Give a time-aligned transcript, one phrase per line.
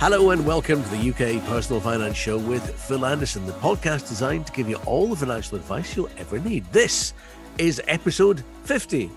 [0.00, 4.46] Hello and welcome to the UK Personal Finance Show with Phil Anderson, the podcast designed
[4.46, 6.64] to give you all the financial advice you'll ever need.
[6.66, 7.14] This
[7.58, 9.10] is episode 50,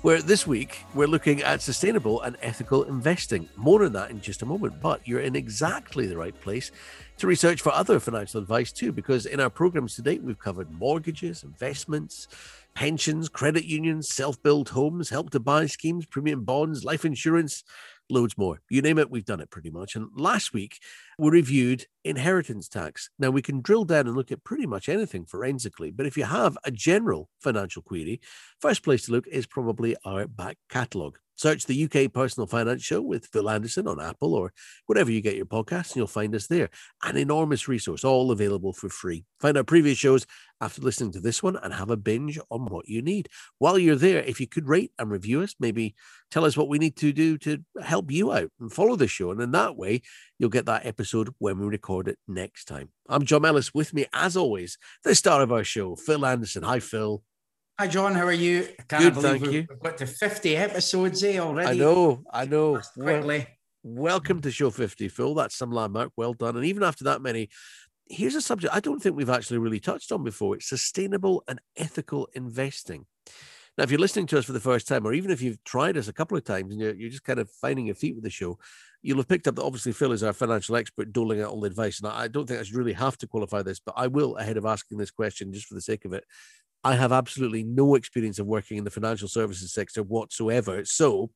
[0.00, 3.50] where this week we're looking at sustainable and ethical investing.
[3.54, 6.72] More on that in just a moment, but you're in exactly the right place
[7.18, 10.70] to research for other financial advice too, because in our programs to date, we've covered
[10.70, 12.28] mortgages, investments,
[12.72, 17.62] pensions, credit unions, self built homes, help to buy schemes, premium bonds, life insurance
[18.10, 18.60] loads more.
[18.68, 19.96] You name it, we've done it pretty much.
[19.96, 20.78] And last week,
[21.18, 23.10] we reviewed inheritance tax.
[23.18, 26.24] Now, we can drill down and look at pretty much anything forensically, but if you
[26.24, 28.20] have a general financial query,
[28.60, 31.18] first place to look is probably our back catalogue.
[31.40, 34.52] Search the UK Personal Finance Show with Phil Anderson on Apple or
[34.84, 36.68] wherever you get your podcasts, and you'll find us there.
[37.02, 39.24] An enormous resource, all available for free.
[39.40, 40.26] Find our previous shows
[40.60, 43.30] after listening to this one and have a binge on what you need.
[43.56, 45.94] While you're there, if you could rate and review us, maybe
[46.30, 49.30] tell us what we need to do to help you out and follow the show.
[49.30, 50.02] And in that way,
[50.38, 52.90] you'll get that episode when we record it next time.
[53.08, 53.72] I'm John Ellis.
[53.72, 56.64] With me, as always, the star of our show, Phil Anderson.
[56.64, 57.22] Hi, Phil.
[57.80, 58.14] Hi, John.
[58.14, 58.68] How are you?
[58.78, 61.80] I can't Good, believe we've, we've got to 50 episodes eh, already.
[61.80, 62.78] I know, I know.
[62.92, 63.46] quickly.
[63.82, 65.34] Well, welcome to show 50, Phil.
[65.34, 66.12] That's some landmark.
[66.14, 66.56] Well done.
[66.56, 67.48] And even after that many,
[68.06, 70.56] here's a subject I don't think we've actually really touched on before.
[70.56, 73.06] It's sustainable and ethical investing.
[73.78, 75.96] Now, if you're listening to us for the first time, or even if you've tried
[75.96, 78.24] us a couple of times and you're, you're just kind of finding your feet with
[78.24, 78.58] the show,
[79.02, 81.66] you'll have picked up that obviously Phil is our financial expert doling out all the
[81.66, 82.00] advice.
[82.00, 84.56] And I don't think I should really have to qualify this, but I will ahead
[84.56, 86.24] of asking this question just for the sake of it.
[86.84, 90.84] I have absolutely no experience of working in the financial services sector whatsoever.
[90.84, 91.30] So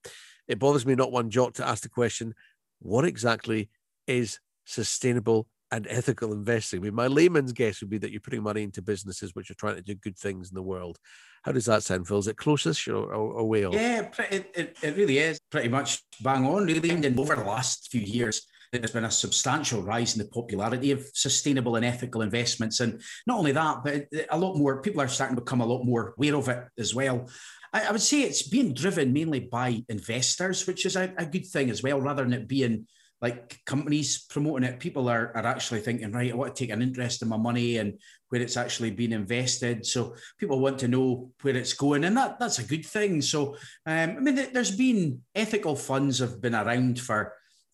[0.49, 2.35] it bothers me not one jot to ask the question
[2.81, 3.71] what exactly
[4.07, 6.81] is sustainable and ethical investing?
[6.81, 9.55] I mean, my layman's guess would be that you're putting money into businesses which are
[9.55, 10.99] trying to do good things in the world.
[11.43, 12.19] How does that sound, Phil?
[12.19, 13.75] Is it closest or, or, or way off?
[13.75, 16.91] Yeah, it, it, it really is pretty much bang on, really.
[16.91, 21.05] And over the last few years, there's been a substantial rise in the popularity of
[21.13, 22.81] sustainable and ethical investments.
[22.81, 25.85] And not only that, but a lot more people are starting to become a lot
[25.85, 27.29] more aware of it as well.
[27.73, 31.47] I, I would say it's being driven mainly by investors, which is a, a, good
[31.47, 32.87] thing as well, rather than it being
[33.25, 34.79] like companies promoting it.
[34.79, 37.79] People are, are actually thinking, right, I want to take an interest in my money
[37.79, 37.99] and
[38.29, 39.87] where it's actually being invested.
[39.87, 43.23] So people want to know where it's going, and that that's a good thing.
[43.23, 43.55] So
[43.87, 47.33] um, I mean, there's been ethical funds have been around for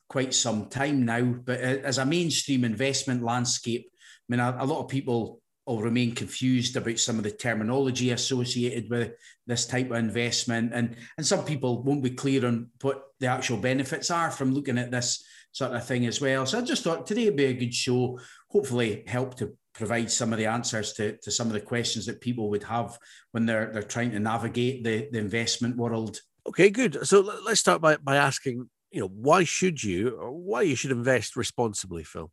[0.08, 1.22] quite some time now.
[1.22, 6.14] But as a mainstream investment landscape, I mean, a, a lot of people will remain
[6.14, 9.12] confused about some of the terminology associated with
[9.48, 10.72] this type of investment.
[10.74, 14.78] And, and some people won't be clear on what the actual benefits are from looking
[14.78, 16.46] at this sort of thing as well.
[16.46, 18.18] So I just thought today would be a good show,
[18.48, 22.20] hopefully help to provide some of the answers to, to some of the questions that
[22.20, 22.98] people would have
[23.32, 26.20] when they're, they're trying to navigate the, the investment world.
[26.46, 27.06] Okay, good.
[27.06, 30.90] So let's start by, by asking you know, why should you or why you should
[30.90, 32.30] invest responsibly, Phil?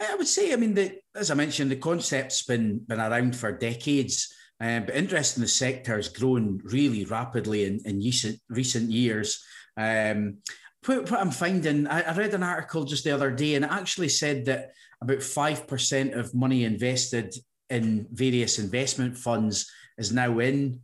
[0.00, 3.50] I would say, I mean, the, as I mentioned, the concept's been been around for
[3.50, 8.90] decades, um, but interest in the sector has grown really rapidly in, in recent recent
[8.92, 9.42] years.
[9.76, 10.38] Um,
[10.86, 14.08] what, I'm finding, I, I read an article just the other day, and it actually
[14.08, 14.72] said that
[15.02, 17.34] about five percent of money invested
[17.70, 20.80] in various investment funds is now in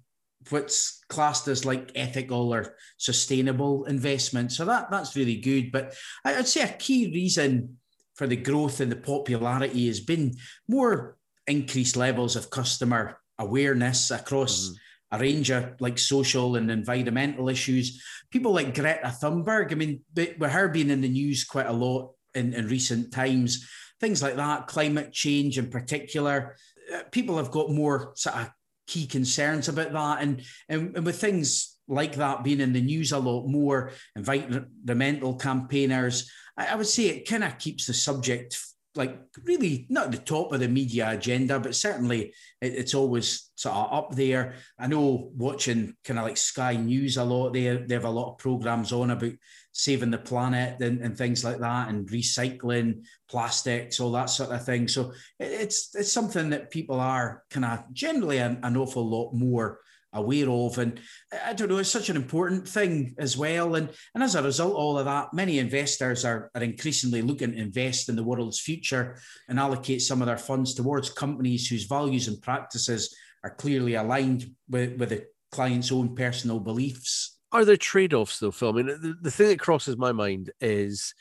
[0.51, 4.53] what's classed as like ethical or sustainable investment.
[4.53, 5.73] So that that's really good.
[5.73, 5.95] But
[6.25, 7.79] I'd say a key reason
[8.15, 10.35] for the growth and the popularity has been
[10.69, 11.17] more
[11.47, 14.75] increased levels of customer awareness across mm-hmm.
[15.13, 18.03] A range of like social and environmental issues.
[18.31, 22.13] People like Greta Thunberg, I mean, with her being in the news quite a lot
[22.35, 23.69] in, in recent times,
[24.01, 26.57] things like that, climate change in particular,
[26.93, 28.51] uh, people have got more sort of
[28.87, 30.23] key concerns about that.
[30.23, 35.37] And, and, and with things like that being in the news a lot more, environmental
[35.37, 38.59] campaigners, I, I would say it kind of keeps the subject
[38.97, 43.75] like really not the top of the media agenda, but certainly it, it's always sort
[43.75, 44.55] of up there.
[44.79, 48.33] I know watching kind of like Sky News a lot, they, they have a lot
[48.33, 49.33] of programs on about
[49.73, 54.65] saving the planet and, and things like that and recycling plastics, all that sort of
[54.65, 54.87] thing.
[54.87, 59.33] So it, it's it's something that people are kind of generally an, an awful lot
[59.35, 59.81] more
[60.15, 60.79] aware of.
[60.79, 61.01] And
[61.45, 63.75] I don't know, it's such an important thing as well.
[63.75, 67.59] And, and as a result, all of that, many investors are, are increasingly looking to
[67.59, 69.19] invest in the world's future
[69.49, 74.47] and allocate some of their funds towards companies whose values and practices are clearly aligned
[74.69, 77.39] with, with the client's own personal beliefs.
[77.53, 78.71] Are there trade offs, though, Phil?
[78.71, 81.15] I mean, the, the thing that crosses my mind is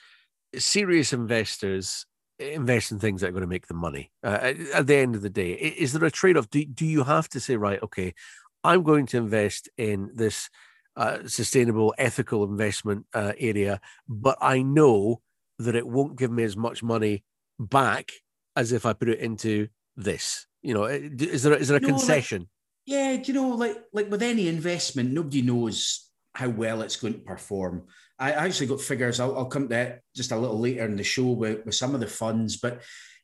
[0.57, 2.05] serious investors
[2.39, 5.21] invest in things that are going to make them money uh, at the end of
[5.21, 8.13] the day is there a trade-off do, do you have to say right okay
[8.63, 10.49] I'm going to invest in this
[10.95, 15.21] uh, sustainable, ethical investment uh, area, but I know
[15.59, 17.23] that it won't give me as much money
[17.59, 18.11] back
[18.55, 20.47] as if I put it into this?
[20.61, 22.41] You know, is there is there a no, concession?
[22.41, 22.47] Like,
[22.85, 27.19] yeah, you know, like like with any investment, nobody knows how well it's going to
[27.19, 27.83] perform.
[28.17, 29.19] I actually got figures.
[29.19, 31.93] I'll, I'll come to that just a little later in the show with, with some
[31.93, 32.81] of the funds, but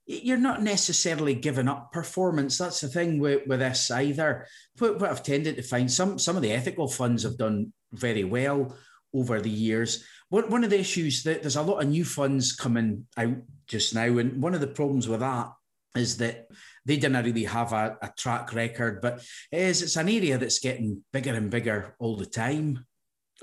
[0.09, 2.57] you're not necessarily giving up performance.
[2.57, 4.47] That's the thing with, with this either.
[4.79, 8.23] What, what I've tended to find, some some of the ethical funds have done very
[8.23, 8.75] well
[9.13, 10.03] over the years.
[10.29, 13.35] One, one of the issues that there's a lot of new funds coming out
[13.67, 15.51] just now, and one of the problems with that
[15.95, 16.47] is that
[16.85, 20.57] they didn't really have a, a track record, but it is it's an area that's
[20.57, 22.83] getting bigger and bigger all the time.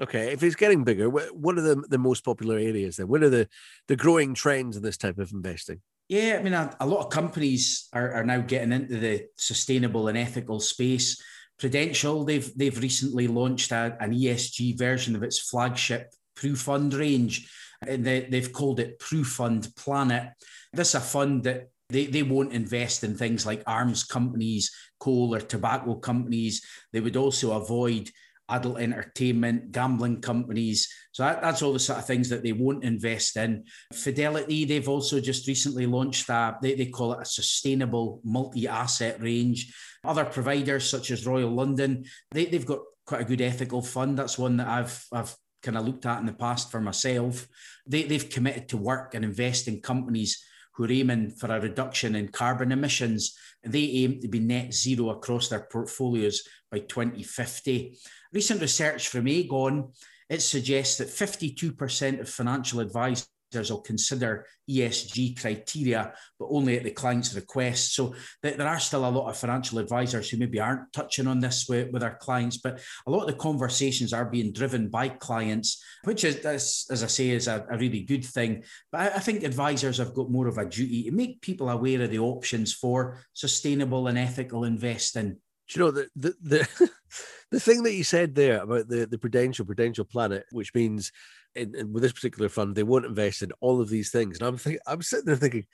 [0.01, 3.07] Okay, if it's getting bigger, what are the, the most popular areas then?
[3.09, 3.49] What are the,
[3.89, 5.81] the growing trends in this type of investing?
[6.09, 10.09] Yeah, I mean, a, a lot of companies are, are now getting into the sustainable
[10.09, 11.21] and ethical space.
[11.59, 17.51] Prudential, they've they've recently launched a, an ESG version of its flagship PruFund range,
[17.87, 20.29] and they, they've called it PruFund Planet.
[20.73, 24.71] This is a fund that they, they won't invest in things like arms companies,
[25.01, 26.65] coal or tobacco companies.
[26.93, 28.11] They would also avoid
[28.49, 30.89] adult entertainment, gambling companies.
[31.13, 33.65] So that, that's all the sort of things that they won't invest in.
[33.93, 39.75] Fidelity, they've also just recently launched a, they, they call it a sustainable multi-asset range.
[40.05, 44.19] Other providers such as Royal London, they, they've got quite a good ethical fund.
[44.19, 47.47] That's one that I've I've kind of looked at in the past for myself.
[47.87, 50.45] They, they've committed to work and invest in companies
[50.77, 53.37] who are aiming for a reduction in carbon emissions.
[53.65, 57.97] They aim to be net zero across their portfolios by 2050.
[58.33, 59.95] Recent research from Aegon,
[60.29, 66.91] it suggests that 52% of financial advisors will consider ESG criteria, but only at the
[66.91, 67.95] client's request.
[67.95, 71.67] So there are still a lot of financial advisors who maybe aren't touching on this
[71.69, 75.83] with, with our clients, but a lot of the conversations are being driven by clients,
[76.05, 78.65] which is, as I say, is a, a really good thing.
[78.91, 82.03] But I, I think advisors have got more of a duty to make people aware
[82.03, 85.37] of the options for sustainable and ethical investing.
[85.69, 86.91] Do you know the the the,
[87.51, 91.13] the thing that you said there about the the prudential prudential planet, which means
[91.57, 94.47] in, in, with this particular fund they won't invest in all of these things, and
[94.47, 95.67] I'm thinking I'm sitting there thinking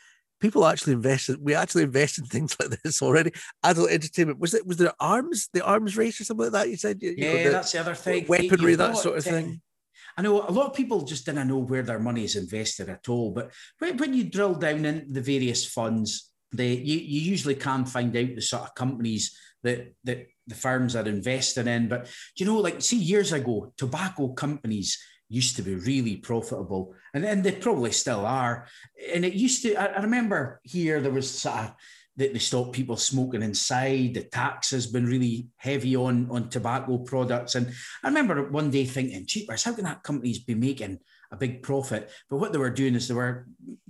[0.43, 1.39] people actually invested.
[1.41, 3.33] We actually invest in things like this already.
[3.63, 4.67] Adult entertainment was it?
[4.67, 5.49] Was there arms?
[5.55, 6.69] The arms race or something like that?
[6.69, 6.99] You said.
[7.01, 8.27] You yeah, know, the, that's the other thing.
[8.29, 9.47] Weaponry, that sort of thing.
[9.47, 9.69] Uh,
[10.19, 13.09] I know a lot of people just didn't know where their money is invested at
[13.09, 13.31] all.
[13.31, 17.87] But when, when you drill down into the various funds, they you, you usually can
[17.87, 21.89] find out the sort of companies that that the firms are investing in.
[21.89, 24.99] But you know, like see years ago, tobacco companies
[25.33, 28.67] used to be really profitable, and, and they probably still are.
[29.13, 29.75] And it used to.
[29.75, 31.75] I, I remember here there was sort of
[32.17, 34.15] that they stopped people smoking inside.
[34.15, 38.85] The tax has been really heavy on on tobacco products, and I remember one day
[38.85, 40.99] thinking, "Cheapers, how can that companies be making
[41.33, 42.11] a big profit.
[42.29, 43.49] But what they were doing is they were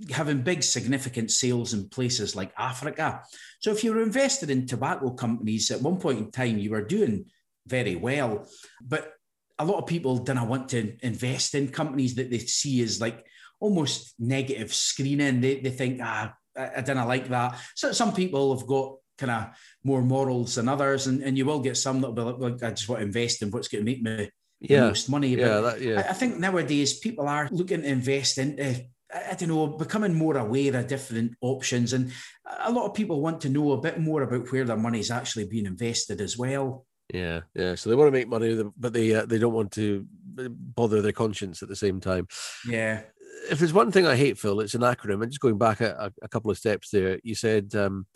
[0.09, 3.21] having big, significant sales in places like Africa.
[3.59, 6.81] So if you were invested in tobacco companies at one point in time, you were
[6.81, 7.25] doing
[7.67, 8.47] very well.
[8.81, 9.13] But
[9.59, 13.25] a lot of people don't want to invest in companies that they see as like
[13.59, 15.41] almost negative screening.
[15.41, 17.59] They, they think, ah, I, I didn't like that.
[17.75, 21.59] So some people have got kind of more morals than others, and, and you will
[21.59, 23.91] get some that will be like, I just want to invest in what's going to
[23.91, 24.29] make me
[24.59, 24.87] yeah.
[24.87, 25.35] most money.
[25.35, 26.03] But yeah, that, yeah.
[26.05, 28.83] I, I, think nowadays people are looking to invest into,
[29.13, 31.93] I don't know, becoming more aware of different options.
[31.93, 32.11] And
[32.59, 35.11] a lot of people want to know a bit more about where their money is
[35.11, 36.85] actually being invested as well.
[37.13, 37.75] Yeah, yeah.
[37.75, 40.05] So they want to make money, but they uh, they don't want to
[40.35, 42.27] bother their conscience at the same time.
[42.67, 43.01] Yeah.
[43.49, 45.21] If there's one thing I hate, Phil, it's an acronym.
[45.21, 48.07] And just going back a, a couple of steps there, you said um,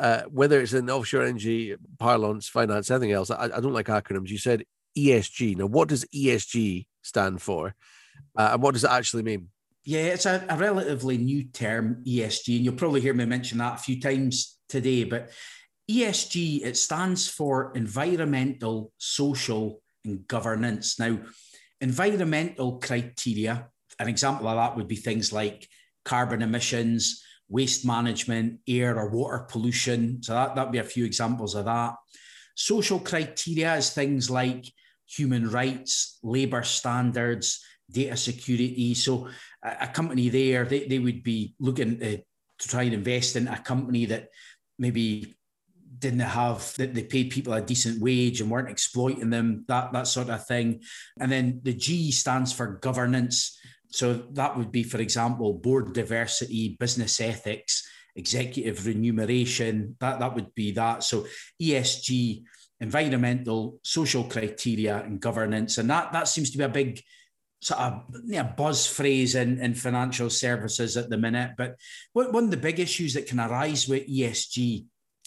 [0.00, 3.30] uh, whether it's in offshore energy, parlance, finance, anything else.
[3.30, 4.30] I, I don't like acronyms.
[4.30, 4.64] You said
[4.96, 5.56] ESG.
[5.56, 7.74] Now, what does ESG stand for,
[8.36, 9.48] uh, and what does it actually mean?
[9.84, 13.74] Yeah, it's a, a, relatively new term, ESG, and you'll probably hear me mention that
[13.74, 15.04] a few times today.
[15.04, 15.30] But
[15.90, 20.98] ESG it stands for environmental, social, and governance.
[20.98, 21.18] Now,
[21.80, 23.68] environmental criteria.
[23.98, 25.68] An example of that would be things like
[26.04, 30.22] carbon emissions, waste management, air or water pollution.
[30.22, 31.94] So that that'd be a few examples of that.
[32.54, 34.64] Social criteria is things like
[35.06, 38.94] human rights, labour standards, data security.
[38.94, 39.28] So
[39.62, 42.22] a, company there, they, they would be looking to
[42.68, 44.28] try and invest in a company that
[44.78, 45.34] maybe
[46.00, 50.06] didn't have that they paid people a decent wage and weren't exploiting them, that that
[50.06, 50.82] sort of thing.
[51.20, 53.58] And then the G stands for governance.
[53.90, 59.96] So that would be, for example, board diversity, business ethics, executive remuneration.
[60.00, 61.04] That that would be that.
[61.04, 61.26] So
[61.62, 62.42] ESG
[62.80, 65.78] environmental, social criteria, and governance.
[65.78, 67.02] And that, that seems to be a big
[67.60, 71.52] sort of buzz phrase in, in financial services at the minute.
[71.56, 71.76] But
[72.12, 74.86] one of the big issues that can arise with ESG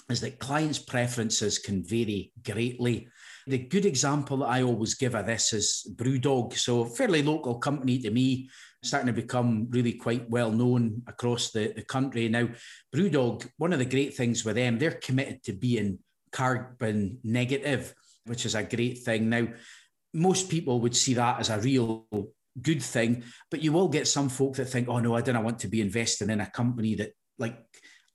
[0.09, 3.07] is that clients' preferences can vary greatly.
[3.47, 6.53] The good example that I always give of this is Brewdog.
[6.53, 8.49] So, fairly local company to me,
[8.83, 12.29] starting to become really quite well known across the, the country.
[12.29, 12.49] Now,
[12.95, 15.99] Brewdog, one of the great things with them, they're committed to being
[16.31, 17.93] carbon negative,
[18.25, 19.29] which is a great thing.
[19.29, 19.47] Now,
[20.13, 22.07] most people would see that as a real
[22.61, 25.59] good thing, but you will get some folk that think, oh no, I don't want
[25.59, 27.57] to be investing in a company that like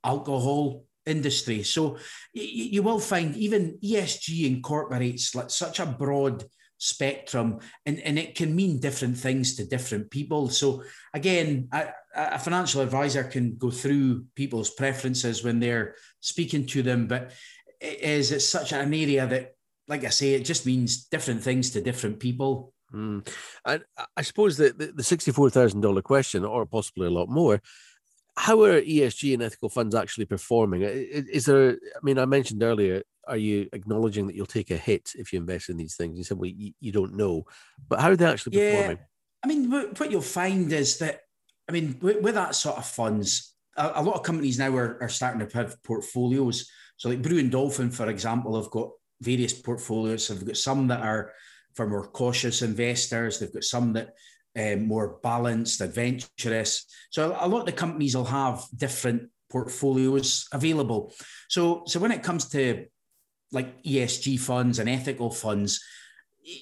[0.04, 1.62] alcohol industry.
[1.62, 1.99] So
[2.33, 6.45] you, you will find even ESG incorporates like such a broad
[6.79, 10.49] spectrum and, and it can mean different things to different people.
[10.49, 17.07] So again, a, financial advisor can go through people's preferences when they're speaking to them,
[17.07, 17.33] but
[17.81, 19.55] it is it's such an area that
[19.88, 22.73] like I say, it just means different things to different people.
[22.93, 23.27] Mm.
[23.65, 23.83] And
[24.17, 27.61] I suppose that the, the $64,000 question, or possibly a lot more,
[28.38, 30.83] how are ESG and ethical funds actually performing?
[30.83, 35.12] Is there, I mean, I mentioned earlier, are you acknowledging that you'll take a hit
[35.16, 36.16] if you invest in these things?
[36.16, 37.45] You said, well, you, you don't know,
[37.88, 38.99] but how are they actually yeah, performing?
[39.45, 41.23] I mean, what you'll find is that,
[41.68, 45.02] I mean, with, with that sort of funds, a, a, lot of companies now are,
[45.02, 46.71] are starting to have portfolios.
[46.97, 48.90] So, like Brewin Dolphin, for example, have got
[49.21, 50.28] various portfolios.
[50.28, 51.33] They've got some that are
[51.75, 53.38] for more cautious investors.
[53.38, 54.14] They've got some that
[54.59, 56.87] um, more balanced, adventurous.
[57.11, 61.15] So a lot of the companies will have different portfolios available.
[61.49, 62.87] So so when it comes to
[63.53, 65.83] like ESG funds and ethical funds,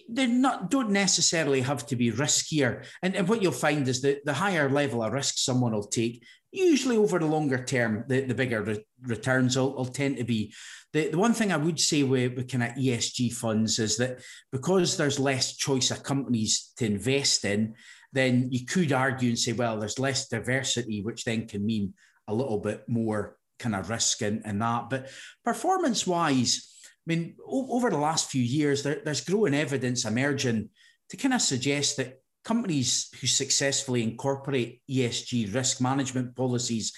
[0.09, 2.85] they not don't necessarily have to be riskier.
[3.03, 6.25] And, and what you'll find is that the higher level of risk someone will take,
[6.57, 10.53] usually over the longer term, the, the bigger re- returns will, will tend to be.
[10.93, 14.21] The, the one thing I would say with, with kind of ESG funds is that
[14.51, 17.75] because there's less choice of companies to invest in,
[18.13, 21.95] then you could argue and say, well, there's less diversity, which then can mean
[22.29, 24.89] a little bit more kind of risk in, in that.
[24.91, 25.09] But
[25.45, 26.73] performance wise,
[27.07, 30.71] I mean, over the last few years, there, there's growing evidence emerging
[31.11, 36.93] to kind of suggest that companies who successfully incorporate ESG risk management policies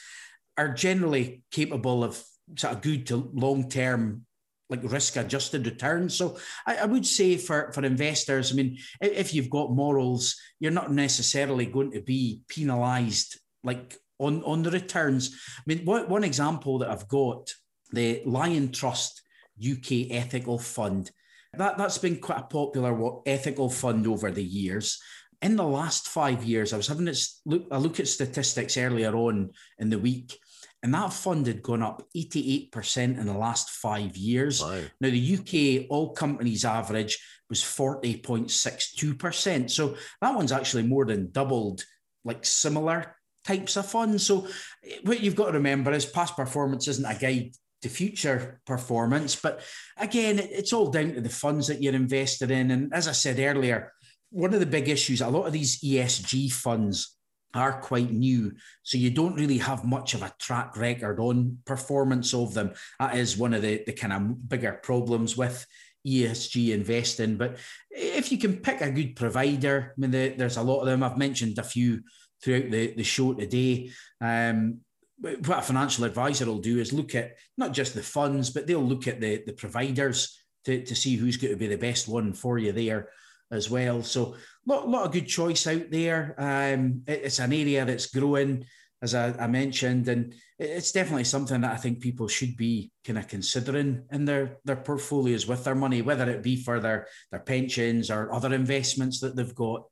[0.59, 2.23] are generally capable of
[2.59, 4.27] sort of good to long term
[4.69, 6.15] like risk adjusted returns.
[6.15, 6.37] So
[6.67, 10.93] I, I, would say for, for investors, I mean, if you've got morals, you're not
[10.93, 15.35] necessarily going to be penalized like on, on the returns.
[15.57, 17.55] I mean, one, one example that I've got,
[17.93, 19.23] the Liontrust
[19.59, 21.11] UK Ethical Fund.
[21.55, 25.01] That, that's been quite a popular ethical fund over the years.
[25.41, 27.15] In the last five years, I was having a
[27.47, 30.37] look, a look at statistics earlier on in the week,
[30.83, 34.63] and that fund had gone up 88% in the last five years.
[34.63, 34.81] Wow.
[35.01, 37.19] Now, the UK all companies average
[37.49, 39.71] was 40.62%.
[39.71, 41.85] So that one's actually more than doubled
[42.25, 44.27] like similar types of funds.
[44.27, 44.47] So
[44.85, 47.53] eh, what you've got to remember is past performance isn't a guide
[47.83, 49.37] to future performance.
[49.37, 49.61] But
[49.97, 52.71] again, it's all down to the funds that you're invested in.
[52.71, 53.93] And as I said earlier,
[54.31, 57.17] one of the big issues, a lot of these ESG funds
[57.55, 58.53] are quite new.
[58.83, 62.73] So you don't really have much of a track record on performance of them.
[63.01, 65.67] That is one of the, the kind of bigger problems with
[66.07, 67.37] ESG investing.
[67.37, 67.57] But
[67.91, 71.03] if you can pick a good provider, I mean, the, there's a lot of them.
[71.03, 72.03] I've mentioned a few
[72.43, 73.91] throughout the, the show today.
[74.21, 74.81] Um,
[75.21, 78.79] what a financial advisor will do is look at not just the funds, but they'll
[78.79, 82.33] look at the, the providers to, to see who's going to be the best one
[82.33, 83.09] for you there
[83.51, 84.03] as well.
[84.03, 84.37] So a
[84.67, 86.35] lot, lot of good choice out there.
[86.39, 88.65] Um, it, it's an area that's growing,
[89.03, 93.19] as I, I, mentioned, and it's definitely something that I think people should be kind
[93.19, 97.41] of considering in their, their portfolios with their money, whether it be for their, their
[97.41, 99.87] pensions or other investments that they've got.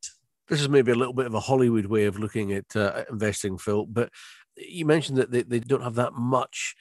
[0.48, 3.58] This is maybe a little bit of a Hollywood way of looking at uh, investing,
[3.58, 4.10] Phil, but
[4.56, 6.74] you mentioned that they, they don't have that much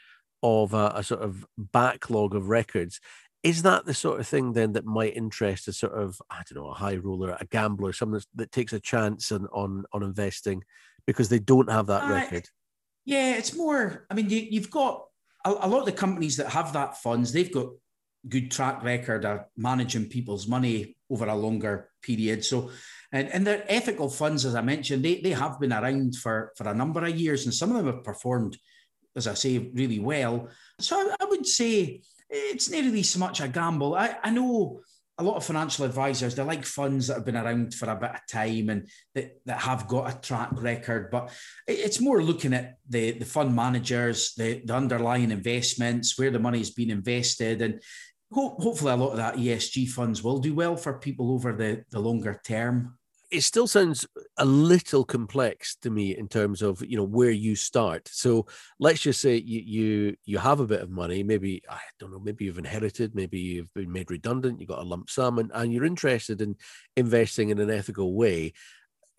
[0.43, 2.99] of a, a, sort of backlog of records.
[3.45, 6.63] Is that the sort of thing then that might interest a sort of I don't
[6.63, 10.63] know a high roller, a gambler, someone that takes a chance on on, on investing
[11.05, 12.49] because they don't have that uh, record?
[13.05, 14.07] Yeah, it's more.
[14.09, 15.05] I mean, you, have got
[15.45, 17.31] a, a lot of the companies that have that funds.
[17.31, 17.67] They've got
[18.27, 22.43] good track record of managing people's money over a longer period.
[22.43, 22.71] So
[23.11, 26.67] and, and the ethical funds, as I mentioned, they, they have been around for, for
[26.67, 28.57] a number of years, and some of them have performed,
[29.15, 30.49] as I say, really well.
[30.79, 33.95] So I, I would say it's not really so much a gamble.
[33.95, 34.81] I, I know
[35.17, 38.11] a lot of financial advisors, they like funds that have been around for a bit
[38.11, 41.31] of time and that, that have got a track record, but
[41.67, 46.71] it's more looking at the, the fund managers, the, the underlying investments, where the money's
[46.71, 47.61] been invested.
[47.61, 47.81] And
[48.29, 51.99] hopefully a lot of that ESG funds will do well for people over the, the
[51.99, 52.97] longer term
[53.35, 57.55] it still sounds a little complex to me in terms of you know where you
[57.55, 58.07] start.
[58.07, 58.45] So
[58.79, 62.19] let's just say you you you have a bit of money maybe i don't know
[62.19, 65.73] maybe you've inherited maybe you've been made redundant you've got a lump sum and, and
[65.73, 66.55] you're interested in
[66.95, 68.53] investing in an ethical way.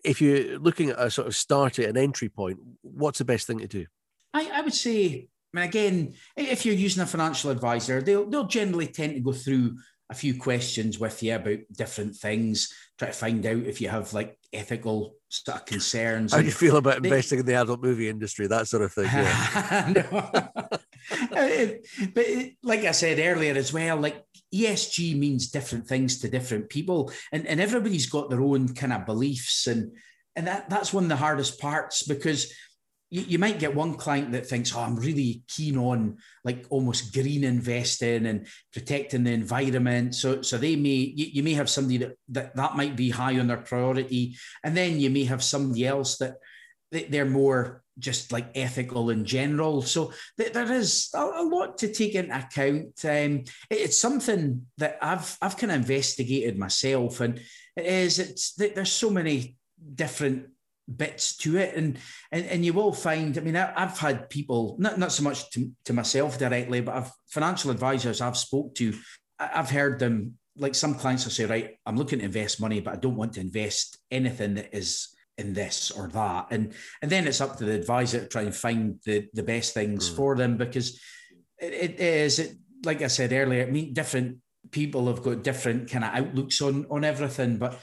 [0.03, 3.47] If you're looking at a sort of start at an entry point what's the best
[3.47, 3.85] thing to do?
[4.33, 8.47] I, I would say I mean, again, if you're using a financial advisor, they'll they'll
[8.47, 9.77] generally tend to go through
[10.09, 14.13] a few questions with you about different things, try to find out if you have
[14.13, 16.31] like ethical sort of concerns.
[16.31, 18.93] How do you feel about they, investing in the adult movie industry, that sort of
[18.93, 19.05] thing?
[19.05, 20.47] Yeah.
[21.31, 21.67] Uh,
[22.13, 22.25] but
[22.63, 27.47] like I said earlier as well, like ESG means different things to different people, and,
[27.47, 29.95] and everybody's got their own kind of beliefs, and
[30.35, 32.51] and that that's one of the hardest parts because
[33.09, 37.13] you, you might get one client that thinks, oh, I'm really keen on like almost
[37.13, 40.15] green investing and protecting the environment.
[40.15, 43.39] So, so they may, you, you may have somebody that, that that might be high
[43.39, 44.35] on their priority.
[44.63, 46.35] And then you may have somebody else that
[46.91, 49.81] they're more just like ethical in general.
[49.81, 53.03] So there is a lot to take into account.
[53.03, 57.39] Um, it's something that I've I've kind of investigated myself, and
[57.75, 59.57] it is it's there's so many
[59.95, 60.49] different
[60.95, 61.97] bits to it and
[62.31, 65.49] and, and you will find i mean I, have had people not, not so much
[65.51, 68.93] to, to myself directly but i've financial advisors i've spoke to
[69.37, 72.93] i've heard them like some clients will say right i'm looking to invest money but
[72.93, 77.27] i don't want to invest anything that is in this or that and and then
[77.27, 80.15] it's up to the advisor to try and find the the best things mm.
[80.15, 81.01] for them because
[81.59, 84.37] it, it is it, like i said earlier i mean different
[84.71, 87.77] people have got different kind of outlooks on on everything but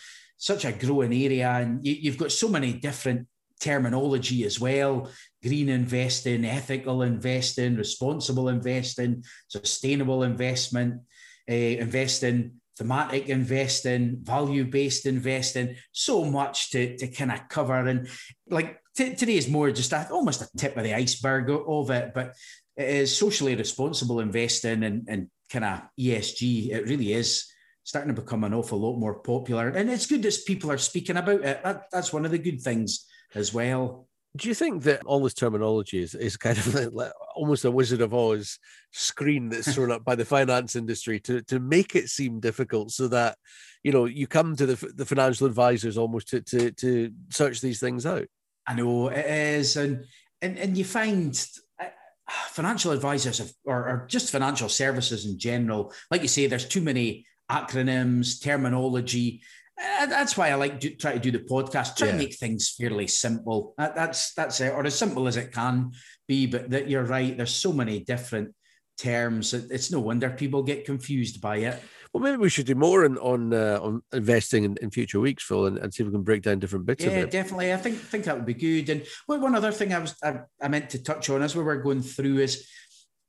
[0.44, 3.26] such a growing area, and you, you've got so many different
[3.60, 5.08] terminology as well
[5.42, 11.00] green investing, ethical investing, responsible investing, sustainable investment,
[11.50, 17.86] uh, investing, thematic investing, value based investing, so much to, to kind of cover.
[17.86, 18.08] And
[18.50, 22.12] like t- today is more just a, almost a tip of the iceberg of it,
[22.14, 22.34] but
[22.76, 26.70] it is socially responsible investing and, and kind of ESG.
[26.70, 27.46] It really is
[27.84, 29.68] starting to become an awful lot more popular.
[29.68, 31.62] And it's good that people are speaking about it.
[31.62, 34.08] That, that's one of the good things as well.
[34.36, 38.00] Do you think that all this terminology is, is kind of like almost a Wizard
[38.00, 38.58] of Oz
[38.90, 43.06] screen that's thrown up by the finance industry to, to make it seem difficult so
[43.08, 43.36] that,
[43.84, 47.78] you know, you come to the, the financial advisors almost to, to, to search these
[47.78, 48.26] things out?
[48.66, 49.76] I know it is.
[49.76, 50.04] And,
[50.40, 51.46] and, and you find
[51.78, 51.84] uh,
[52.48, 56.80] financial advisors have, or, or just financial services in general, like you say, there's too
[56.80, 59.42] many acronyms, terminology.
[59.80, 61.96] Uh, that's why I like to try to do the podcast.
[61.96, 62.12] Try yeah.
[62.12, 63.74] to make things fairly simple.
[63.76, 65.92] That, that's that's it, or as simple as it can
[66.28, 66.46] be.
[66.46, 67.36] But that you're right.
[67.36, 68.54] There's so many different
[68.98, 69.52] terms.
[69.52, 71.82] It's no wonder people get confused by it.
[72.12, 75.42] Well, maybe we should do more on on, uh, on investing in, in future weeks,
[75.42, 77.04] Phil, and, and, see if we can break down different bits.
[77.04, 77.72] Yeah, definitely.
[77.72, 78.88] I think think that would be good.
[78.88, 81.64] And well, one other thing I was I, I meant to touch on as we
[81.64, 82.68] were going through is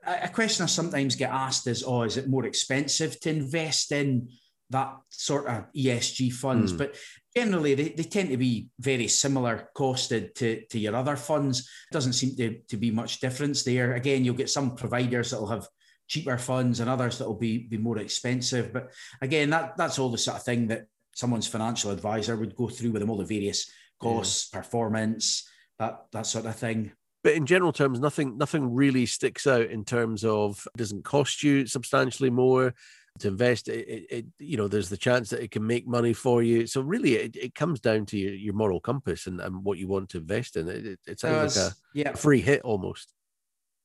[0.06, 4.30] a question I sometimes get asked is, oh, is it more expensive to invest in
[4.70, 6.74] that sort of ESG funds?
[6.74, 6.78] Mm.
[6.78, 6.96] But
[7.36, 11.70] generally, they, they tend to be very similar costed to, to your other funds.
[11.92, 13.94] Doesn't seem to, to be much difference there.
[13.94, 15.68] Again, you'll get some providers that will have
[16.08, 18.72] cheaper funds and others that will be, be more expensive.
[18.72, 18.92] But
[19.22, 22.92] again, that, that's all the sort of thing that someone's financial advisor would go through
[22.92, 24.60] with them, all the various costs, yeah.
[24.60, 26.92] performance, that, that sort of thing
[27.26, 31.66] but in general terms, nothing nothing really sticks out in terms of doesn't cost you
[31.66, 32.76] substantially more
[33.18, 33.68] to invest.
[33.68, 36.68] It, it, it, you know, there's the chance that it can make money for you.
[36.68, 39.88] So really, it, it comes down to your, your moral compass and, and what you
[39.88, 40.68] want to invest in.
[40.68, 42.10] It, it sounds like a, yeah.
[42.12, 43.12] a free hit almost.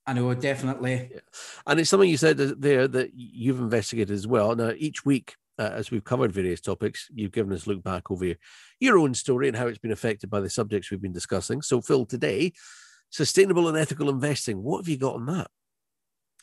[0.06, 1.08] I know, definitely.
[1.10, 1.20] Yeah.
[1.66, 4.54] And it's something you said there that you've investigated as well.
[4.54, 8.10] Now, each week, uh, as we've covered various topics, you've given us a look back
[8.10, 8.36] over your,
[8.80, 11.62] your own story and how it's been affected by the subjects we've been discussing.
[11.62, 12.52] So, Phil, today
[13.10, 14.62] sustainable and ethical investing.
[14.62, 15.48] What have you got on that?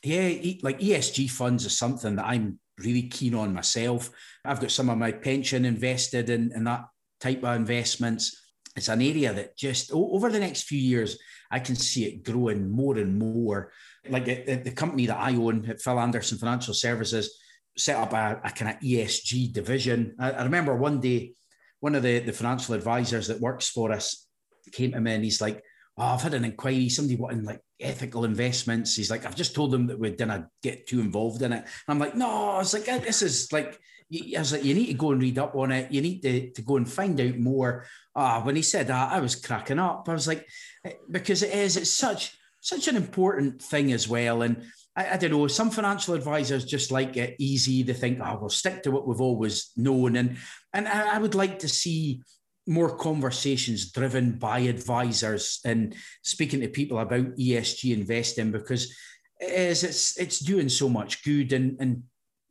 [0.03, 4.10] Yeah, like ESG funds is something that I'm really keen on myself.
[4.45, 6.86] I've got some of my pension invested in, in that
[7.19, 8.39] type of investments.
[8.75, 11.17] It's an area that just over the next few years,
[11.49, 13.71] I can see it growing more and more.
[14.08, 17.39] Like the company that I own at Phil Anderson Financial Services
[17.75, 20.15] set up a, a kind of ESG division.
[20.19, 21.34] I, I remember one day,
[21.80, 24.27] one of the, the financial advisors that works for us
[24.71, 25.63] came to me and he's like,
[25.98, 28.96] oh, I've had an inquiry, somebody wanting like ethical investments.
[28.96, 31.60] He's like, I've just told them that we didn't get too involved in it.
[31.64, 33.80] And I'm like, no, I was like, this is like,
[34.14, 35.92] I was like, you need to go and read up on it.
[35.92, 37.86] You need to, to go and find out more.
[38.16, 40.08] Ah, when he said that, I was cracking up.
[40.08, 40.48] I was like,
[40.86, 44.44] eh, because it is, it's such, such an important thing as well.
[44.44, 44.64] And
[44.96, 47.84] I, I don't know, some financial advisors just like it easy.
[47.84, 50.16] They think, oh, we'll stick to what we've always known.
[50.16, 50.38] And,
[50.74, 52.22] and I, I would like to see
[52.67, 58.93] more conversations driven by advisors and speaking to people about ESG investing because
[59.39, 62.03] it is it's it's doing so much good and and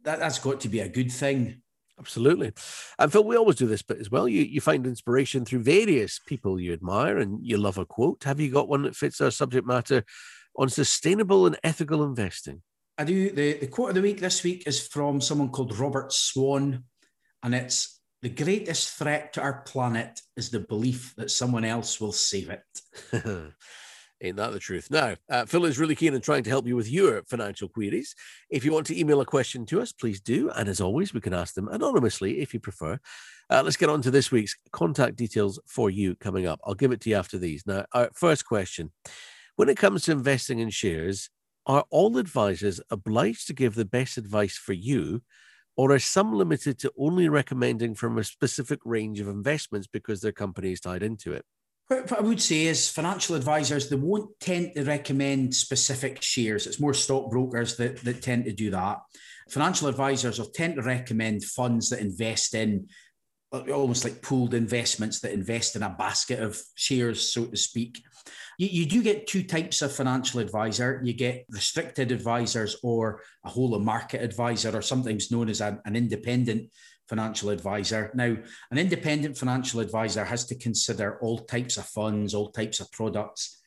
[0.02, 1.62] that, that's got to be a good thing.
[1.98, 2.52] Absolutely.
[2.98, 4.29] And Phil, we always do this bit as well.
[4.29, 8.24] You you find inspiration through various people you admire and you love a quote.
[8.24, 10.05] Have you got one that fits our subject matter
[10.57, 12.62] on sustainable and ethical investing?
[12.98, 13.31] I do.
[13.31, 16.85] The, the quote of the week this week is from someone called Robert Swan,
[17.42, 17.96] and it's
[18.27, 22.65] the greatest threat to our planet is the belief that someone else will save it.
[24.21, 24.91] Ain't that the truth?
[24.91, 28.17] Now, uh, Phil is really keen on trying to help you with your financial queries.
[28.51, 30.51] If you want to email a question to us, please do.
[30.51, 32.99] And as always, we can ask them anonymously if you prefer.
[33.49, 36.59] Uh, let's get on to this week's contact details for you coming up.
[36.65, 37.65] I'll give it to you after these.
[37.65, 38.91] Now, our first question
[39.55, 41.31] When it comes to investing in shares,
[41.65, 45.23] are all advisors obliged to give the best advice for you?
[45.77, 50.33] Or are some limited to only recommending from a specific range of investments because their
[50.33, 51.45] company is tied into it?
[51.89, 56.67] What I would say is financial advisors, they won't tend to recommend specific shares.
[56.67, 58.99] It's more stockbrokers that, that tend to do that.
[59.51, 62.89] Financial advisors will tend to recommend funds that invest in
[63.53, 68.03] Uh, almost like pooled investments that invest in a basket of shares, so to speak.
[68.59, 71.01] You, you do get two types of financial advisor.
[71.05, 75.79] You get restricted advisors or a whole of market advisor, or sometimes known as an,
[75.85, 76.73] an independent
[77.09, 78.11] financial advisor.
[78.15, 78.37] Now,
[78.73, 83.63] an independent financial advisor has to consider all types of funds, all types of products.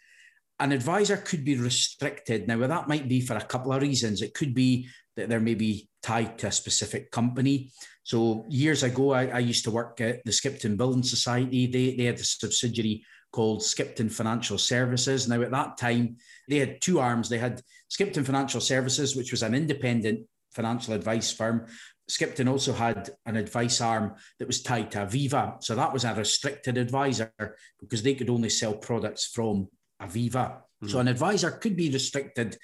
[0.60, 2.50] An advisor could be restricted.
[2.50, 4.22] Now, that might be for a couple of reasons.
[4.22, 7.72] It could be that they're maybe tied to a specific company.
[8.10, 11.67] So, years ago, I, I used to work at the Skipton Building Society.
[11.67, 15.28] They, they had a subsidiary called Skipton Financial Services.
[15.28, 16.17] Now, at that time,
[16.48, 17.30] they had two arms.
[17.30, 21.67] They had Skipton Financial Services, which was an independent financial advice firm,
[22.10, 25.63] Skipton also had an advice arm that was tied to Aviva.
[25.63, 27.32] So that was a restricted advisor
[27.80, 29.67] because they could only sell products from
[30.02, 30.58] Aviva.
[30.84, 30.89] Mm.
[30.89, 31.02] So hmm.
[31.02, 32.58] an advisor could be restricted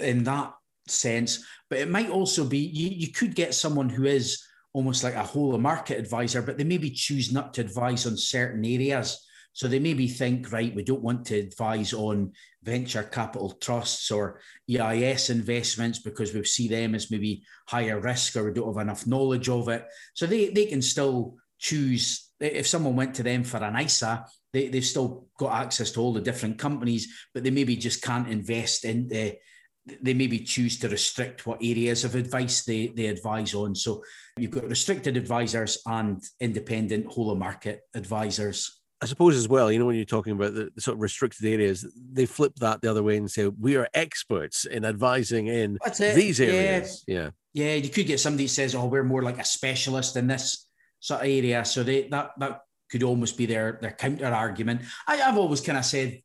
[0.00, 0.52] in that
[0.88, 5.14] sense, but it might also be you, you could get someone who is almost like
[5.14, 9.26] a whole market advisor, but they maybe choose not to advise on certain areas.
[9.52, 14.40] So they maybe think, right, we don't want to advise on venture capital trusts or
[14.70, 19.06] EIS investments because we see them as maybe higher risk or we don't have enough
[19.06, 19.86] knowledge of it.
[20.14, 24.68] So they, they can still choose, if someone went to them for an ISA, they,
[24.68, 28.84] they've still got access to all the different companies, but they maybe just can't invest
[28.84, 29.36] in the
[29.86, 33.74] they maybe choose to restrict what areas of advice they, they advise on.
[33.74, 34.02] So
[34.36, 38.80] you've got restricted advisors and independent whole of market advisors.
[39.02, 41.90] I suppose as well, you know, when you're talking about the, sort of restricted areas,
[42.12, 46.38] they flip that the other way and say we are experts in advising in these
[46.38, 47.02] areas.
[47.06, 47.30] Yeah.
[47.54, 47.74] yeah, yeah.
[47.76, 50.66] You could get somebody who says, "Oh, we're more like a specialist in this
[50.98, 54.82] sort of area," so they that that could almost be their their counter argument.
[55.08, 56.20] I, have always kind of said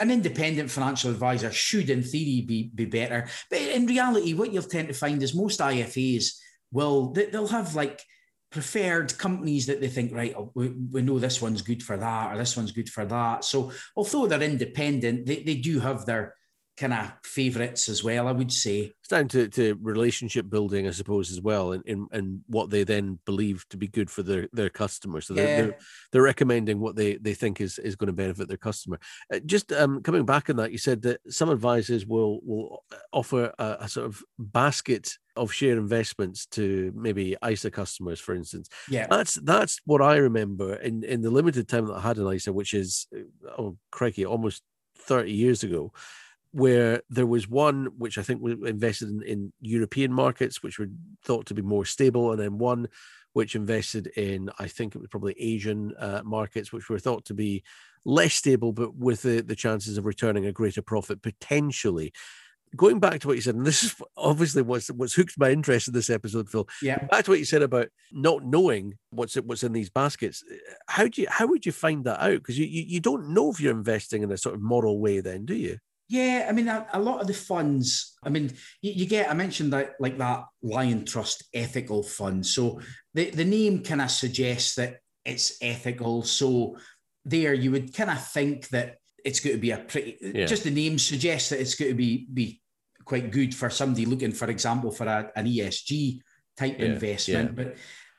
[0.00, 4.62] an independent financial advisor should, in theory, be be better, but in reality, what you'll
[4.62, 6.38] tend to find is most IFAs
[6.72, 8.02] will they, they'll have like
[8.54, 12.32] preferred companies that they think, right, oh, we, we know this one's good for that
[12.32, 13.44] or this one's good for that.
[13.44, 16.36] So although they're independent, they, they do have their
[16.76, 18.92] kind of favorites as well, I would say.
[19.00, 22.84] It's down to, to relationship building, I suppose, as well, and, and, and what they
[22.84, 25.26] then believe to be good for their, their customers.
[25.26, 25.56] So they're, yeah.
[25.62, 25.78] they're,
[26.12, 28.98] they're, recommending what they, they think is, is going to benefit their customer.
[29.32, 32.82] Uh, just um, coming back on that, you said that some advisors will, will
[33.12, 38.68] offer a, a sort of basket of share investments to maybe ISA customers, for instance.
[38.88, 42.32] Yeah, that's that's what I remember in in the limited time that I had an
[42.32, 43.08] ISA, which is
[43.58, 44.62] oh crikey, almost
[44.96, 45.92] thirty years ago
[46.54, 50.86] where there was one which I think was invested in, in, European markets, which were
[51.24, 52.86] thought to be more stable, and then one
[53.32, 57.34] which invested in, I think it was probably Asian uh, markets, which were thought to
[57.34, 57.64] be
[58.04, 62.12] less stable, but with the, the chances of returning a greater profit potentially.
[62.76, 65.88] Going back to what you said, and this is obviously what's what's hooked my interest
[65.88, 66.68] in this episode, Phil.
[66.82, 66.98] Yeah.
[67.06, 70.44] Back to what you said about not knowing what's what's in these baskets.
[70.88, 72.38] How do you how would you find that out?
[72.38, 75.20] Because you, you you don't know if you're investing in a sort of moral way,
[75.20, 75.78] then, do you?
[76.08, 79.34] Yeah, I mean, a, a, lot of the funds, I mean, you, you, get, I
[79.34, 82.44] mentioned that like that Liontrust ethical fund.
[82.44, 82.80] So
[83.14, 86.22] the, the name kind of suggests that it's ethical.
[86.22, 86.76] So
[87.24, 90.44] there you would kind of think that it's going to be a pretty, yeah.
[90.44, 92.60] just the name suggests that it's going to be, be
[93.06, 96.20] quite good for somebody looking, for example, for a, an ESG
[96.58, 96.84] type yeah.
[96.84, 97.56] investment.
[97.56, 97.64] Yeah.
[97.64, 97.76] But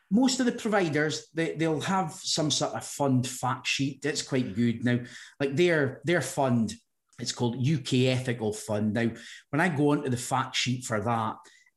[0.10, 4.56] most of the providers they, they'll have some sort of fund fact sheet that's quite
[4.56, 5.00] good now
[5.40, 6.74] like their their fund
[7.20, 8.94] it's called UK Ethical Fund.
[8.94, 9.10] Now,
[9.50, 11.36] when I go onto the fact sheet for that,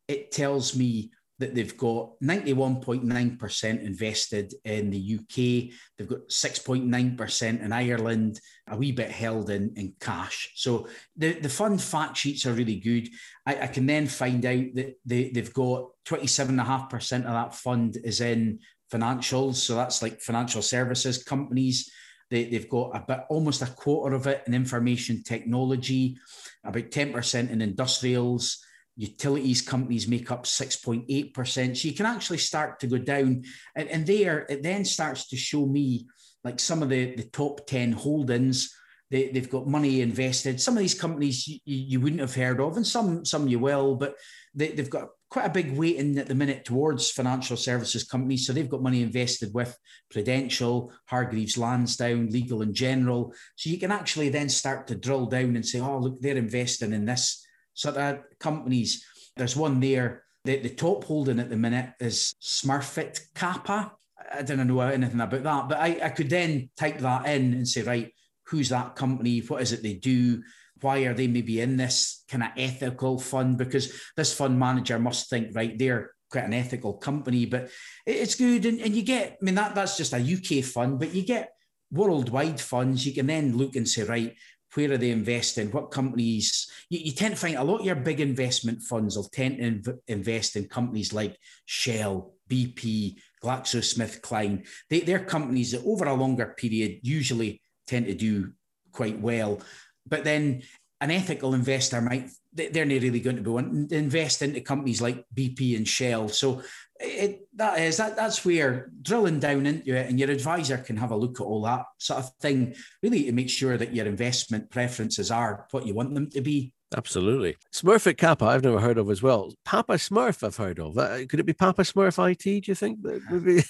[0.09, 5.73] it tells me that they've got 91.9% invested in the UK.
[5.97, 10.51] They've got 6.9% in Ireland, a wee bit held in, in cash.
[10.57, 13.09] So the, the fund fact sheets are really good.
[13.47, 18.21] I, I can then find out that they, they've got 27.5% of that fund is
[18.21, 18.59] in
[18.93, 19.57] financials.
[19.57, 21.91] So that's like financial services companies.
[22.31, 26.19] They, they've got about almost a quarter of it in information technology,
[26.65, 28.63] about 10% in industrials
[28.99, 31.77] utilities companies make up 6.8%.
[31.77, 33.45] So you can actually start to go down.
[33.77, 36.09] And, and there, it then starts to show me
[36.43, 38.75] like some of the, the top 10 holdings.
[39.11, 40.61] They, they've got money invested.
[40.61, 43.95] Some of these companies you, you wouldn't have heard of, and some some you will,
[43.95, 44.17] but
[44.53, 48.47] they, they've got quite a big weighting at the minute towards financial services companies.
[48.47, 49.77] So they've got money invested with
[50.11, 53.33] Prudential, Hargreaves Lansdown, Legal and General.
[53.57, 56.93] So you can actually then start to drill down and say, oh, look, they're investing
[56.93, 59.05] in this sort of companies.
[59.37, 60.25] There's one there.
[60.45, 63.93] The, the top holding at the minute is Smurfit Kappa.
[64.33, 67.69] I don't know anything about that, but I, I could then type that in and
[67.69, 68.13] say, right,
[68.47, 69.41] who's that company?
[69.41, 70.43] What is it they do?
[70.81, 73.59] Why are they maybe in this kind of ethical fund?
[73.59, 77.71] Because this fund manager must think, right, they're quite an ethical company, but
[78.07, 78.67] it's good.
[78.67, 81.53] And, and you get, I mean, that, that's just a UK fund, but you get
[81.91, 83.07] worldwide funds.
[83.07, 84.35] You can then look and say, right,
[84.75, 85.71] where are they investing?
[85.71, 86.71] What companies?
[86.91, 89.63] You, you, tend to find a lot of your big investment funds will tend to
[89.63, 94.67] inv- invest in companies like Shell, BP, GlaxoSmithKline.
[94.91, 98.53] They, they're companies that over a longer period usually tend to do
[98.93, 99.61] quite well.
[100.09, 100.63] But then
[101.01, 105.25] an ethical investor might they're not really going to be one invest into companies like
[105.35, 106.29] BP and Shell.
[106.29, 106.63] So
[106.99, 111.13] it, that is that that's where drilling down into it and your advisor can have
[111.13, 114.71] a look at all that sort of thing really to make sure that your investment
[114.71, 117.57] preferences are what you want them to be Absolutely.
[117.73, 119.53] Smurfit Kappa, I've never heard of as well.
[119.65, 120.97] Papa Smurf, I've heard of.
[120.97, 122.99] Uh, could it be Papa Smurf IT, do you think?
[123.03, 123.63] Maybe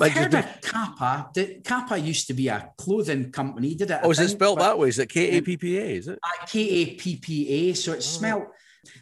[0.00, 1.30] I've heard of Kappa.
[1.32, 4.00] The, Kappa used to be a clothing company, did it?
[4.02, 4.88] Oh, is it spelled that way?
[4.88, 5.84] Is it K A P P A?
[5.84, 6.18] Is it?
[6.22, 7.74] Uh, K A P P A.
[7.74, 8.18] So it's oh.
[8.18, 8.46] smelled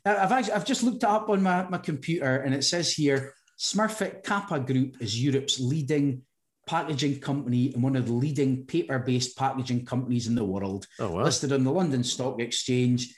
[0.05, 3.35] I've actually, I've just looked it up on my, my computer and it says here
[3.59, 6.23] Smurfit Kappa Group is Europe's leading
[6.67, 10.87] packaging company and one of the leading paper-based packaging companies in the world.
[10.99, 11.25] Oh, wow.
[11.25, 13.15] Listed on the London Stock Exchange.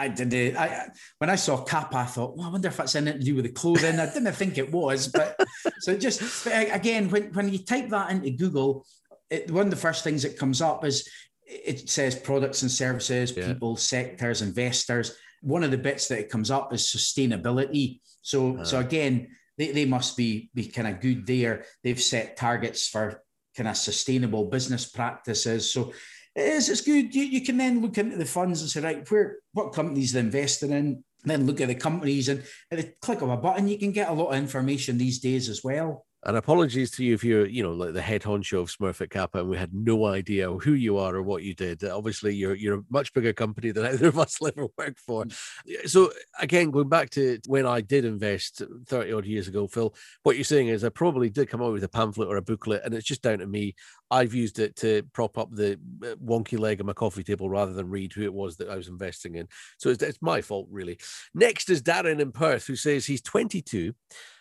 [0.00, 0.56] I did it.
[0.56, 3.34] I, when I saw cap, I thought, well, I wonder if that's anything to do
[3.34, 3.98] with the clothing.
[3.98, 5.36] I didn't think it was, but
[5.80, 8.86] so just again, when, when you type that into Google,
[9.28, 11.08] it, one of the first things that comes up is
[11.44, 13.48] it says products and services, yeah.
[13.48, 18.00] people, sectors, investors one of the bits that it comes up is sustainability.
[18.22, 21.64] So, uh, so again, they, they must be be kind of good there.
[21.82, 23.22] They've set targets for
[23.56, 25.72] kind of sustainable business practices.
[25.72, 25.92] So
[26.34, 27.14] it is it's good.
[27.14, 30.22] You, you can then look into the funds and say, right, where what companies they're
[30.22, 33.78] investing in, then look at the companies and at the click of a button, you
[33.78, 36.06] can get a lot of information these days as well.
[36.24, 39.38] And apologies to you if you're, you know, like the head honcho of Smurfit Kappa,
[39.38, 41.84] and we had no idea who you are or what you did.
[41.84, 45.24] Obviously, you're you're a much bigger company than either of us ever worked for.
[45.24, 45.88] Mm.
[45.88, 50.36] So again, going back to when I did invest 30 odd years ago, Phil, what
[50.36, 52.94] you're saying is I probably did come up with a pamphlet or a booklet, and
[52.94, 53.76] it's just down to me.
[54.10, 57.74] I've used it to prop up the uh, wonky leg of my coffee table rather
[57.74, 59.48] than read who it was that I was investing in.
[59.76, 60.98] So it's, it's my fault, really.
[61.34, 63.94] Next is Darren in Perth, who says he's 22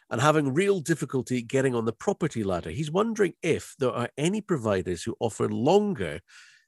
[0.09, 2.69] and having real difficulty getting on the property ladder.
[2.69, 6.21] He's wondering if there are any providers who offer longer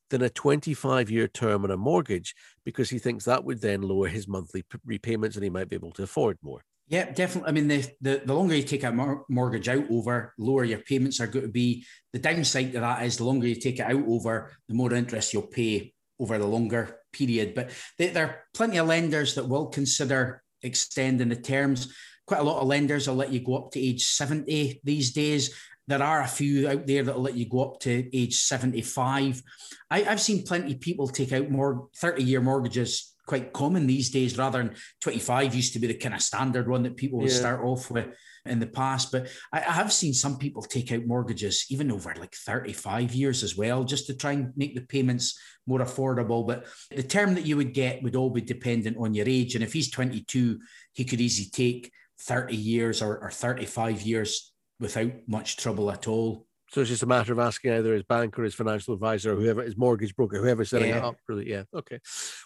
[0.10, 4.08] than a 25 year term on a mortgage because he thinks that would then lower
[4.08, 6.62] his monthly repayments and he might be able to afford more.
[6.88, 7.50] Yeah, definitely.
[7.50, 10.80] I mean, the, the, the longer you take a mor- mortgage out over, lower your
[10.80, 11.86] payments are going to be.
[12.14, 15.32] The downside to that is the longer you take it out over, the more interest
[15.32, 17.54] you'll pay over the longer period.
[17.54, 21.94] But there are plenty of lenders that will consider extending the terms
[22.30, 25.52] quite a lot of lenders will let you go up to age 70 these days.
[25.88, 29.42] There are a few out there that will let you go up to age 75.
[29.90, 34.12] I, have seen plenty of people take out more 30 year mortgages quite common these
[34.12, 37.32] days rather than 25 used to be the kind of standard one that people would
[37.32, 37.38] yeah.
[37.38, 38.08] start off with
[38.46, 39.12] in the past.
[39.12, 43.42] But I, I, have seen some people take out mortgages even over like 35 years
[43.42, 46.46] as well, just to try and make the payments more affordable.
[46.46, 49.56] But the term that you would get would all be dependent on your age.
[49.56, 50.60] And if he's 22,
[50.94, 56.46] he could easily take 30 years or, or 35 years without much trouble at all.
[56.72, 59.36] So it's just a matter of asking either his bank or his financial advisor or
[59.38, 60.98] whoever his mortgage broker, whoever's setting yeah.
[60.98, 61.16] it up.
[61.28, 61.64] Really, yeah.
[61.74, 62.00] Okay.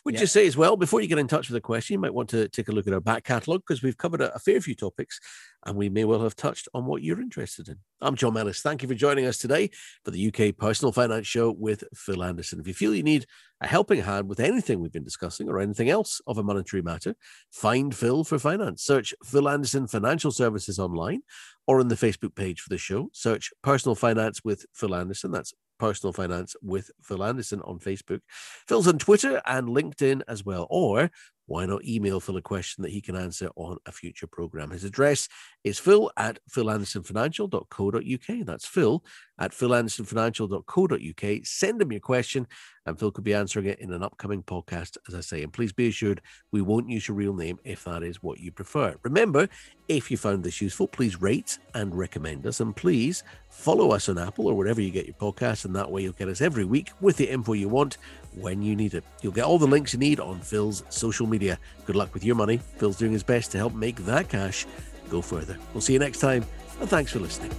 [0.06, 0.22] Would yeah.
[0.22, 2.30] you say as well, before you get in touch with the question, you might want
[2.30, 4.76] to take a look at our back catalogue because we've covered a, a, fair few
[4.76, 5.20] topics.
[5.66, 7.78] And we may well have touched on what you're interested in.
[8.02, 8.62] I'm John Mellis.
[8.62, 9.70] Thank you for joining us today
[10.04, 12.60] for the UK Personal Finance Show with Phil Anderson.
[12.60, 13.26] If you feel you need
[13.62, 17.16] a helping hand with anything we've been discussing or anything else of a monetary matter,
[17.52, 18.84] find Phil for finance.
[18.84, 21.22] Search Phil Anderson Financial Services online
[21.66, 23.10] or on the Facebook page for the show.
[23.14, 25.32] Search Personal Finance with Phil Anderson.
[25.32, 28.20] That's Personal Finance with Phil Anderson on Facebook.
[28.68, 30.68] Phil's on Twitter and LinkedIn as well.
[30.70, 31.10] Or
[31.46, 34.72] why not email Phil a question that he can answer on a future program?
[34.72, 35.28] His address
[35.64, 38.46] is phil at philandersonfinancial.co.uk.
[38.46, 39.04] That's phil
[39.40, 41.46] at philandersonfinancial.co.uk.
[41.46, 42.48] Send him your question,
[42.86, 45.42] and Phil could be answering it in an upcoming podcast, as I say.
[45.44, 48.52] And please be assured we won't use your real name if that is what you
[48.52, 48.96] prefer.
[49.04, 49.48] Remember,
[49.88, 52.60] if you found this useful, please rate and recommend us.
[52.60, 55.66] And please follow us on Apple or wherever you get your podcasts.
[55.66, 57.98] And that way you'll get us every week with the info you want
[58.36, 59.04] when you need it.
[59.22, 61.60] You'll get all the links you need on Phil's social media.
[61.86, 62.60] Good luck with your money.
[62.78, 64.66] Phil's doing his best to help make that cash
[65.10, 65.58] go further.
[65.74, 66.46] We'll see you next time,
[66.80, 67.52] and thanks for listening.